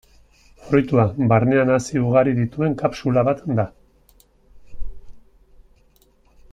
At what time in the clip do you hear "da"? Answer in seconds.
3.59-3.67